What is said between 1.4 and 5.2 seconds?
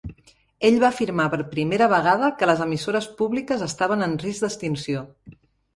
primera vegada que les emissores públiques estaven en risc d'extinció.